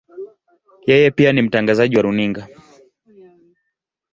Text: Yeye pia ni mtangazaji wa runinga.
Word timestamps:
Yeye 0.87 1.11
pia 1.11 1.33
ni 1.33 1.41
mtangazaji 1.41 1.95
wa 1.97 2.01
runinga. 2.01 2.47